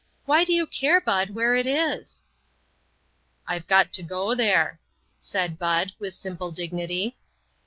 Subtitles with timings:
[0.25, 2.23] Why do you care, Bud, where it is?""
[3.47, 4.79] I've got to go there,"
[5.19, 7.17] said Bud, with simple dignity.